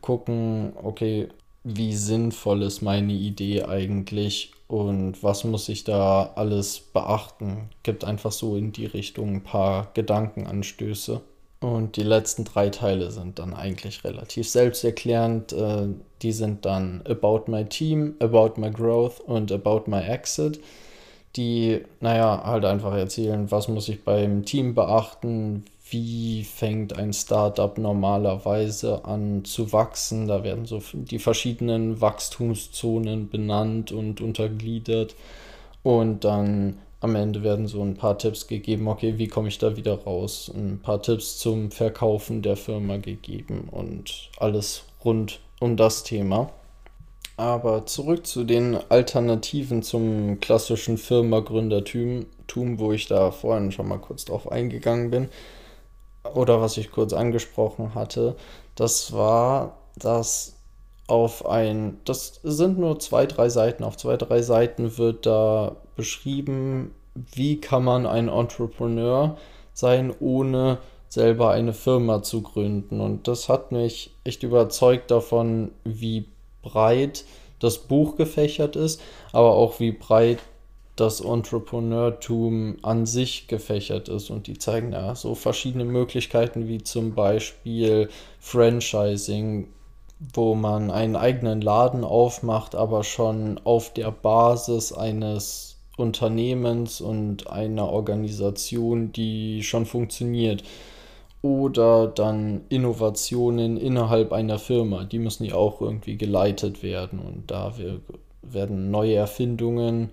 gucken, 0.00 0.72
okay, 0.82 1.28
wie 1.64 1.94
sinnvoll 1.94 2.62
ist 2.62 2.80
meine 2.80 3.12
Idee 3.12 3.64
eigentlich 3.64 4.52
und 4.70 5.20
was 5.24 5.42
muss 5.42 5.68
ich 5.68 5.82
da 5.82 6.30
alles 6.36 6.78
beachten. 6.78 7.70
Gibt 7.82 8.04
einfach 8.04 8.30
so 8.30 8.54
in 8.54 8.70
die 8.70 8.86
Richtung 8.86 9.34
ein 9.34 9.42
paar 9.42 9.90
Gedankenanstöße. 9.94 11.20
Und 11.58 11.96
die 11.96 12.04
letzten 12.04 12.44
drei 12.44 12.70
Teile 12.70 13.10
sind 13.10 13.40
dann 13.40 13.52
eigentlich 13.52 14.04
relativ 14.04 14.48
selbsterklärend. 14.48 15.52
Äh, 15.52 15.88
die 16.22 16.30
sind 16.30 16.64
dann 16.64 17.02
About 17.04 17.50
My 17.50 17.64
Team, 17.64 18.14
About 18.20 18.60
My 18.60 18.70
Growth 18.70 19.18
und 19.18 19.50
About 19.50 19.82
My 19.86 20.02
Exit. 20.02 20.60
Die, 21.36 21.82
naja, 22.00 22.42
halt 22.44 22.64
einfach 22.64 22.94
erzählen, 22.94 23.50
was 23.50 23.68
muss 23.68 23.88
ich 23.88 24.02
beim 24.04 24.44
Team 24.44 24.74
beachten, 24.74 25.64
wie 25.90 26.44
fängt 26.44 26.96
ein 26.96 27.12
Startup 27.12 27.76
normalerweise 27.78 29.04
an 29.04 29.44
zu 29.44 29.72
wachsen. 29.72 30.26
Da 30.26 30.42
werden 30.42 30.66
so 30.66 30.80
die 30.92 31.18
verschiedenen 31.18 32.00
Wachstumszonen 32.00 33.28
benannt 33.28 33.92
und 33.92 34.20
untergliedert. 34.20 35.14
Und 35.82 36.24
dann 36.24 36.78
am 37.00 37.14
Ende 37.14 37.42
werden 37.42 37.66
so 37.66 37.82
ein 37.82 37.94
paar 37.94 38.18
Tipps 38.18 38.46
gegeben, 38.46 38.86
okay, 38.88 39.14
wie 39.16 39.28
komme 39.28 39.48
ich 39.48 39.58
da 39.58 39.76
wieder 39.76 39.94
raus? 40.02 40.50
Ein 40.54 40.80
paar 40.82 41.00
Tipps 41.00 41.38
zum 41.38 41.70
Verkaufen 41.70 42.42
der 42.42 42.56
Firma 42.56 42.98
gegeben 42.98 43.68
und 43.70 44.30
alles 44.38 44.84
rund 45.04 45.40
um 45.60 45.76
das 45.76 46.04
Thema. 46.04 46.50
Aber 47.40 47.86
zurück 47.86 48.26
zu 48.26 48.44
den 48.44 48.76
Alternativen 48.90 49.82
zum 49.82 50.40
klassischen 50.40 50.98
Firmagründertum, 50.98 52.26
wo 52.78 52.92
ich 52.92 53.06
da 53.06 53.30
vorhin 53.30 53.72
schon 53.72 53.88
mal 53.88 53.96
kurz 53.96 54.26
drauf 54.26 54.52
eingegangen 54.52 55.10
bin. 55.10 55.30
Oder 56.34 56.60
was 56.60 56.76
ich 56.76 56.90
kurz 56.90 57.14
angesprochen 57.14 57.94
hatte. 57.94 58.36
Das 58.74 59.14
war, 59.14 59.78
dass 59.96 60.56
auf 61.06 61.46
ein, 61.46 61.96
das 62.04 62.40
sind 62.42 62.78
nur 62.78 62.98
zwei, 62.98 63.24
drei 63.24 63.48
Seiten. 63.48 63.84
Auf 63.84 63.96
zwei, 63.96 64.18
drei 64.18 64.42
Seiten 64.42 64.98
wird 64.98 65.24
da 65.24 65.76
beschrieben, 65.96 66.94
wie 67.14 67.58
kann 67.58 67.84
man 67.84 68.04
ein 68.04 68.28
Entrepreneur 68.28 69.38
sein, 69.72 70.12
ohne 70.20 70.76
selber 71.08 71.52
eine 71.52 71.72
Firma 71.72 72.22
zu 72.22 72.42
gründen. 72.42 73.00
Und 73.00 73.28
das 73.28 73.48
hat 73.48 73.72
mich 73.72 74.14
echt 74.24 74.42
überzeugt 74.42 75.10
davon, 75.10 75.70
wie 75.84 76.26
breit 76.62 77.24
das 77.58 77.78
Buch 77.78 78.16
gefächert 78.16 78.76
ist, 78.76 79.00
aber 79.32 79.52
auch 79.54 79.80
wie 79.80 79.92
breit 79.92 80.38
das 80.96 81.20
Entrepreneurtum 81.20 82.76
an 82.82 83.06
sich 83.06 83.48
gefächert 83.48 84.08
ist. 84.08 84.30
Und 84.30 84.46
die 84.46 84.58
zeigen 84.58 84.92
ja 84.92 85.14
so 85.14 85.34
verschiedene 85.34 85.84
Möglichkeiten 85.84 86.68
wie 86.68 86.82
zum 86.82 87.14
Beispiel 87.14 88.08
Franchising, 88.38 89.68
wo 90.34 90.54
man 90.54 90.90
einen 90.90 91.16
eigenen 91.16 91.62
Laden 91.62 92.04
aufmacht, 92.04 92.74
aber 92.74 93.04
schon 93.04 93.58
auf 93.64 93.94
der 93.94 94.10
Basis 94.10 94.92
eines 94.92 95.76
Unternehmens 95.96 97.00
und 97.00 97.50
einer 97.50 97.88
Organisation, 97.88 99.12
die 99.12 99.62
schon 99.62 99.86
funktioniert. 99.86 100.62
Oder 101.42 102.06
dann 102.06 102.62
Innovationen 102.68 103.76
innerhalb 103.76 104.32
einer 104.32 104.58
Firma, 104.58 105.04
die 105.04 105.18
müssen 105.18 105.44
ja 105.44 105.54
auch 105.54 105.80
irgendwie 105.80 106.18
geleitet 106.18 106.82
werden. 106.82 107.18
Und 107.18 107.50
da 107.50 107.74
werden 108.42 108.90
neue 108.90 109.14
Erfindungen, 109.14 110.10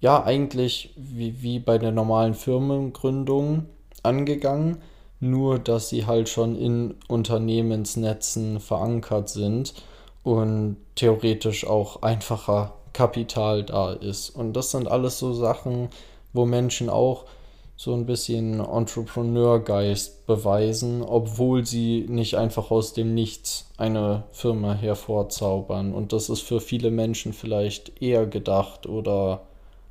ja 0.00 0.22
eigentlich 0.22 0.92
wie, 0.96 1.42
wie 1.42 1.58
bei 1.58 1.78
der 1.78 1.92
normalen 1.92 2.34
Firmengründung 2.34 3.66
angegangen 4.02 4.78
nur 5.22 5.60
dass 5.60 5.88
sie 5.88 6.04
halt 6.04 6.28
schon 6.28 6.56
in 6.56 6.96
Unternehmensnetzen 7.06 8.58
verankert 8.58 9.28
sind 9.28 9.72
und 10.24 10.76
theoretisch 10.96 11.64
auch 11.64 12.02
einfacher 12.02 12.74
Kapital 12.92 13.62
da 13.62 13.92
ist. 13.92 14.30
Und 14.30 14.54
das 14.54 14.72
sind 14.72 14.88
alles 14.88 15.20
so 15.20 15.32
Sachen, 15.32 15.90
wo 16.32 16.44
Menschen 16.44 16.90
auch 16.90 17.24
so 17.82 17.94
ein 17.94 18.06
bisschen 18.06 18.60
Entrepreneurgeist 18.60 20.24
beweisen, 20.26 21.02
obwohl 21.02 21.66
sie 21.66 22.06
nicht 22.08 22.36
einfach 22.36 22.70
aus 22.70 22.92
dem 22.92 23.12
Nichts 23.12 23.66
eine 23.76 24.22
Firma 24.30 24.72
hervorzaubern. 24.72 25.92
Und 25.92 26.12
das 26.12 26.28
ist 26.28 26.42
für 26.42 26.60
viele 26.60 26.92
Menschen 26.92 27.32
vielleicht 27.32 28.00
eher 28.00 28.26
gedacht 28.26 28.86
oder 28.86 29.40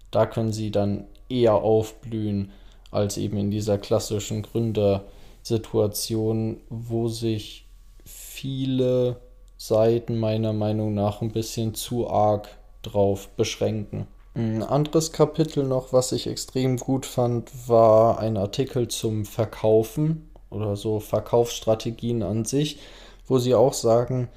da 0.10 0.26
können 0.26 0.54
sie 0.54 0.72
dann 0.72 1.04
eher 1.28 1.56
aufblühen 1.56 2.52
als 2.92 3.18
eben 3.18 3.36
in 3.36 3.52
dieser 3.52 3.78
klassischen 3.78 4.44
Gründer- 4.44 5.04
Situation, 5.44 6.62
wo 6.70 7.08
sich 7.08 7.66
viele 8.06 9.18
Seiten 9.58 10.20
meiner 10.20 10.54
Meinung 10.54 10.94
nach 10.94 11.22
ein 11.22 11.32
bisschen 11.32 11.74
zu 11.74 12.08
arg 12.08 12.48
drauf 12.84 13.28
beschränken. 13.30 14.06
Ein 14.34 14.64
anderes 14.64 15.12
Kapitel 15.12 15.66
noch, 15.66 15.92
was 15.92 16.14
ich 16.14 16.28
extrem 16.28 16.78
gut 16.78 17.06
fand, 17.06 17.52
war 17.68 18.20
ein 18.20 18.38
Artikel 18.38 18.88
zum 18.88 19.26
Verkaufen 19.26 20.30
oder 20.50 20.78
so 20.78 21.02
Verkaufsstrategien 21.02 22.24
an 22.24 22.46
sich, 22.46 22.80
wo 23.28 23.40
sie 23.40 23.56
auch 23.56 23.74
sagen, 23.74 24.30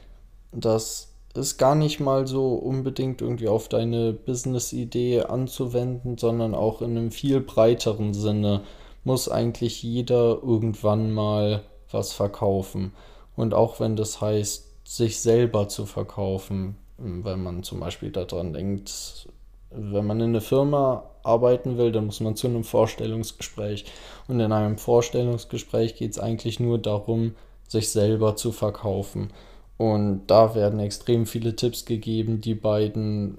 dass 0.51 1.15
es 1.35 1.59
gar 1.59 1.77
nicht 1.77 2.01
mal 2.01 2.27
so 2.27 2.55
unbedingt 2.55 3.21
irgendwie 3.21 3.49
auf 3.49 3.69
deine 3.69 4.13
Business-Idee 4.13 5.23
anzuwenden, 5.23 6.19
sondern 6.19 6.55
auch 6.55 6.83
in 6.83 6.97
einem 6.97 7.11
viel 7.11 7.41
breiteren 7.41 8.15
Sinne 8.15 8.63
muss 9.05 9.29
eigentlich 9.29 9.83
jeder 9.83 10.43
irgendwann 10.43 11.13
mal 11.13 11.63
was 11.91 12.13
verkaufen. 12.13 12.93
Und 13.37 13.55
auch 13.55 13.79
wenn 13.81 13.97
das 13.97 14.21
heißt, 14.21 14.71
sich 14.85 15.21
selber 15.21 15.69
zu 15.69 15.87
verkaufen, 15.87 16.77
wenn 16.99 17.43
man 17.43 17.63
zum 17.63 17.81
Beispiel 17.81 18.11
daran 18.11 18.53
denkt, 18.53 19.29
wenn 19.77 20.07
man 20.07 20.21
in 20.21 20.31
einer 20.31 20.41
Firma 20.41 21.05
arbeiten 21.23 21.79
will, 21.79 21.93
dann 21.93 22.07
muss 22.07 22.21
man 22.21 22.37
zu 22.37 22.47
einem 22.47 22.65
Vorstellungsgespräch. 22.65 23.85
Und 24.29 24.41
in 24.41 24.53
einem 24.53 24.79
Vorstellungsgespräch 24.79 25.97
geht 25.97 26.13
es 26.13 26.19
eigentlich 26.19 26.61
nur 26.61 26.79
darum, 26.79 27.35
sich 27.69 27.91
selber 27.91 28.37
zu 28.37 28.53
verkaufen. 28.53 29.33
Und 29.77 30.27
da 30.29 30.55
werden 30.55 30.79
extrem 30.79 31.27
viele 31.27 31.57
Tipps 31.57 31.85
gegeben. 31.85 32.41
Die 32.41 32.55
beiden 32.55 33.39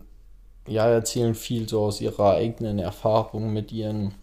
ja, 0.68 0.88
erzählen 0.88 1.36
viel 1.36 1.70
so 1.70 1.84
aus 1.84 2.01
ihrer 2.01 2.34
eigenen 2.34 2.80
Erfahrung 2.80 3.54
mit 3.54 3.72
ihren 3.72 4.15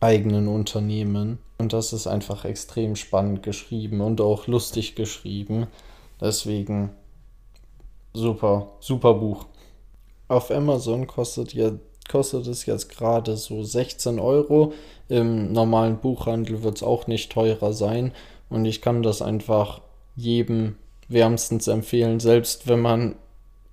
eigenen 0.00 0.48
Unternehmen. 0.48 1.38
Und 1.58 1.72
das 1.72 1.92
ist 1.92 2.06
einfach 2.06 2.44
extrem 2.44 2.96
spannend 2.96 3.42
geschrieben 3.42 4.00
und 4.00 4.20
auch 4.20 4.46
lustig 4.46 4.94
geschrieben. 4.94 5.66
Deswegen 6.20 6.90
super, 8.12 8.68
super 8.80 9.14
Buch. 9.14 9.46
Auf 10.28 10.50
Amazon 10.50 11.06
kostet, 11.06 11.54
ja, 11.54 11.72
kostet 12.08 12.46
es 12.46 12.66
jetzt 12.66 12.90
gerade 12.90 13.36
so 13.36 13.62
16 13.62 14.18
Euro. 14.18 14.72
Im 15.08 15.52
normalen 15.52 15.98
Buchhandel 15.98 16.62
wird 16.62 16.76
es 16.76 16.82
auch 16.82 17.06
nicht 17.06 17.32
teurer 17.32 17.72
sein. 17.72 18.12
Und 18.50 18.64
ich 18.64 18.80
kann 18.80 19.02
das 19.02 19.22
einfach 19.22 19.80
jedem 20.16 20.76
wärmstens 21.08 21.68
empfehlen, 21.68 22.20
selbst 22.20 22.68
wenn 22.68 22.80
man 22.80 23.14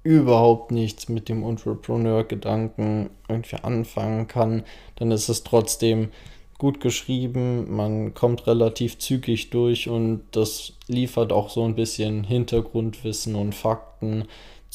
überhaupt 0.03 0.71
nichts 0.71 1.09
mit 1.09 1.29
dem 1.29 1.43
Entrepreneur-Gedanken 1.43 3.09
irgendwie 3.27 3.57
anfangen 3.63 4.27
kann, 4.27 4.63
dann 4.97 5.11
ist 5.11 5.29
es 5.29 5.43
trotzdem 5.43 6.09
gut 6.57 6.79
geschrieben, 6.79 7.75
man 7.75 8.13
kommt 8.13 8.47
relativ 8.47 8.99
zügig 8.99 9.49
durch 9.49 9.89
und 9.89 10.21
das 10.31 10.73
liefert 10.87 11.33
auch 11.33 11.49
so 11.49 11.63
ein 11.63 11.75
bisschen 11.75 12.23
Hintergrundwissen 12.23 13.35
und 13.35 13.53
Fakten 13.53 14.25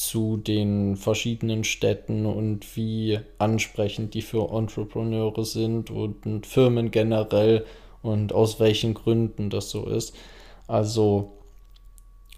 zu 0.01 0.37
den 0.37 0.97
verschiedenen 0.97 1.63
Städten 1.63 2.25
und 2.25 2.75
wie 2.75 3.19
ansprechend 3.37 4.15
die 4.15 4.23
für 4.23 4.51
Entrepreneure 4.51 5.45
sind 5.45 5.91
und 5.91 6.47
Firmen 6.47 6.89
generell 6.89 7.65
und 8.01 8.33
aus 8.33 8.59
welchen 8.59 8.95
Gründen 8.95 9.51
das 9.51 9.69
so 9.69 9.85
ist. 9.85 10.15
Also 10.67 11.33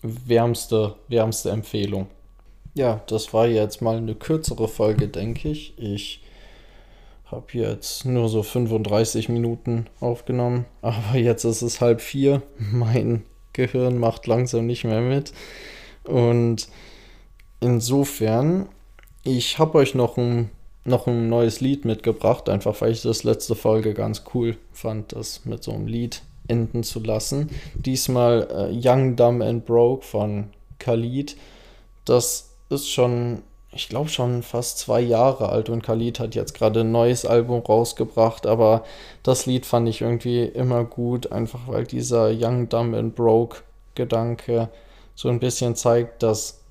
wärmste, 0.01 0.95
wärmste 1.07 1.51
Empfehlung. 1.51 2.07
Ja, 2.73 3.01
das 3.07 3.33
war 3.33 3.47
jetzt 3.47 3.81
mal 3.81 3.95
eine 3.95 4.15
kürzere 4.15 4.67
Folge, 4.67 5.07
denke 5.07 5.47
ich. 5.47 5.73
Ich 5.77 6.21
habe 7.23 7.45
jetzt 7.53 8.03
nur 8.03 8.27
so 8.27 8.43
35 8.43 9.29
Minuten 9.29 9.87
aufgenommen, 10.01 10.65
aber 10.81 11.17
jetzt 11.17 11.45
ist 11.45 11.61
es 11.61 11.79
halb 11.79 12.01
vier. 12.01 12.41
Mein 12.57 13.23
Gehirn 13.53 13.99
macht 13.99 14.27
langsam 14.27 14.65
nicht 14.65 14.83
mehr 14.83 15.01
mit. 15.01 15.31
Und 16.03 16.67
insofern, 17.63 18.67
ich 19.23 19.57
habe 19.57 19.77
euch 19.77 19.95
noch 19.95 20.17
ein, 20.17 20.51
noch 20.83 21.07
ein 21.07 21.29
neues 21.29 21.61
Lied 21.61 21.85
mitgebracht, 21.85 22.49
einfach 22.49 22.79
weil 22.81 22.91
ich 22.91 23.01
das 23.01 23.23
letzte 23.23 23.55
Folge 23.55 23.93
ganz 23.93 24.23
cool 24.33 24.57
fand, 24.73 25.13
das 25.13 25.45
mit 25.45 25.63
so 25.63 25.71
einem 25.71 25.87
Lied 25.87 26.21
enden 26.47 26.83
zu 26.83 26.99
lassen. 26.99 27.49
Diesmal 27.73 28.47
äh, 28.51 28.77
Young, 28.77 29.15
Dumb 29.15 29.41
and 29.41 29.65
Broke 29.65 30.05
von 30.05 30.49
Khalid. 30.77 31.37
Das 32.03 32.49
ist 32.69 32.89
schon, 32.89 33.43
ich 33.71 33.87
glaube 33.87 34.09
schon 34.09 34.43
fast 34.43 34.79
zwei 34.79 34.99
Jahre 34.99 35.47
alt 35.47 35.69
und 35.69 35.83
Khalid 35.83 36.19
hat 36.19 36.35
jetzt 36.35 36.53
gerade 36.53 36.81
ein 36.81 36.91
neues 36.91 37.25
Album 37.25 37.61
rausgebracht, 37.61 38.45
aber 38.45 38.83
das 39.23 39.45
Lied 39.45 39.65
fand 39.65 39.87
ich 39.87 40.01
irgendwie 40.01 40.43
immer 40.43 40.83
gut, 40.83 41.31
einfach 41.31 41.61
weil 41.67 41.85
dieser 41.85 42.29
Young, 42.29 42.67
Dumb 42.67 42.93
and 42.93 43.15
Broke 43.15 43.59
Gedanke 43.95 44.69
so 45.15 45.29
ein 45.29 45.39
bisschen 45.39 45.75
zeigt, 45.75 46.23
dass 46.23 46.62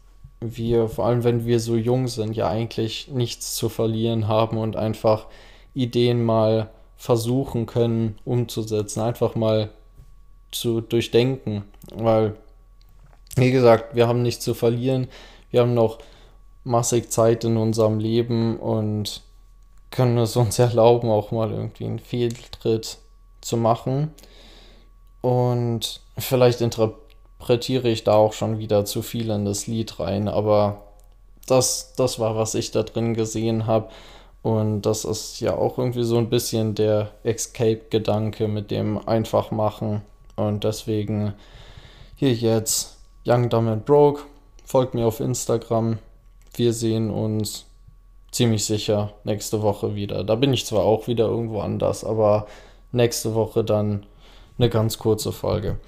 wir, 0.42 0.88
vor 0.88 1.06
allem 1.06 1.24
wenn 1.24 1.46
wir 1.46 1.60
so 1.60 1.76
jung 1.76 2.08
sind, 2.08 2.34
ja 2.34 2.48
eigentlich 2.48 3.08
nichts 3.08 3.54
zu 3.54 3.68
verlieren 3.68 4.28
haben 4.28 4.58
und 4.58 4.76
einfach 4.76 5.26
Ideen 5.74 6.24
mal 6.24 6.70
versuchen 6.96 7.66
können 7.66 8.18
umzusetzen, 8.24 9.00
einfach 9.00 9.34
mal 9.34 9.70
zu 10.50 10.80
durchdenken, 10.80 11.64
weil, 11.94 12.36
wie 13.36 13.50
gesagt, 13.50 13.96
wir 13.96 14.06
haben 14.06 14.22
nichts 14.22 14.44
zu 14.44 14.54
verlieren, 14.54 15.08
wir 15.50 15.60
haben 15.60 15.74
noch 15.74 15.98
massig 16.64 17.10
Zeit 17.10 17.44
in 17.44 17.56
unserem 17.56 17.98
Leben 17.98 18.58
und 18.58 19.22
können 19.90 20.18
es 20.18 20.36
uns 20.36 20.58
erlauben, 20.60 21.10
auch 21.10 21.30
mal 21.30 21.50
irgendwie 21.50 21.86
einen 21.86 21.98
Fehltritt 21.98 22.98
zu 23.40 23.56
machen. 23.56 24.12
Und 25.20 26.00
vielleicht 26.18 26.60
interpretiere 27.42 27.88
ich 27.88 28.04
da 28.04 28.14
auch 28.14 28.32
schon 28.34 28.58
wieder 28.58 28.84
zu 28.84 29.02
viel 29.02 29.28
in 29.30 29.44
das 29.44 29.66
Lied 29.66 29.98
rein, 29.98 30.28
aber 30.28 30.82
das, 31.48 31.92
das 31.96 32.20
war, 32.20 32.36
was 32.36 32.54
ich 32.54 32.70
da 32.70 32.84
drin 32.84 33.14
gesehen 33.14 33.66
habe. 33.66 33.88
Und 34.42 34.82
das 34.82 35.04
ist 35.04 35.40
ja 35.40 35.56
auch 35.56 35.76
irgendwie 35.76 36.04
so 36.04 36.18
ein 36.18 36.30
bisschen 36.30 36.76
der 36.76 37.10
Escape-Gedanke 37.24 38.46
mit 38.46 38.70
dem 38.70 39.08
einfach 39.08 39.50
machen. 39.50 40.02
Und 40.36 40.62
deswegen 40.62 41.34
hier 42.14 42.32
jetzt 42.32 42.98
Young 43.26 43.48
Dumb 43.48 43.68
and 43.68 43.86
Broke 43.86 44.22
folgt 44.64 44.94
mir 44.94 45.06
auf 45.06 45.18
Instagram. 45.18 45.98
Wir 46.54 46.72
sehen 46.72 47.10
uns 47.10 47.66
ziemlich 48.30 48.64
sicher 48.64 49.14
nächste 49.24 49.62
Woche 49.62 49.96
wieder. 49.96 50.22
Da 50.22 50.36
bin 50.36 50.52
ich 50.52 50.64
zwar 50.64 50.84
auch 50.84 51.08
wieder 51.08 51.26
irgendwo 51.26 51.60
anders, 51.60 52.04
aber 52.04 52.46
nächste 52.92 53.34
Woche 53.34 53.64
dann 53.64 54.06
eine 54.58 54.70
ganz 54.70 54.98
kurze 54.98 55.32
Folge. 55.32 55.78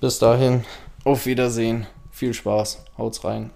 Bis 0.00 0.18
dahin, 0.18 0.64
auf 1.04 1.26
Wiedersehen. 1.26 1.86
Viel 2.10 2.34
Spaß. 2.34 2.84
Haut's 2.98 3.24
rein. 3.24 3.50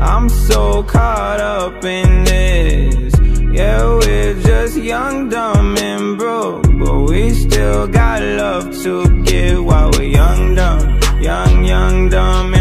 I'm 0.00 0.28
so 0.28 0.82
caught 0.82 1.40
up 1.40 1.84
in 1.84 2.24
this. 2.24 3.12
Yeah, 3.52 3.96
we're 3.96 4.34
just 4.42 4.76
young, 4.76 5.30
dumb, 5.30 5.76
and 5.78 6.18
broke. 6.18 6.64
But 6.78 7.08
we 7.08 7.30
still 7.30 7.86
got 7.86 8.20
love 8.20 8.70
to 8.82 9.22
give 9.22 9.64
while 9.64 9.90
we're 9.92 10.10
young, 10.10 10.54
dumb. 10.54 11.00
Young, 11.20 11.64
young, 11.64 12.10
dumb, 12.10 12.55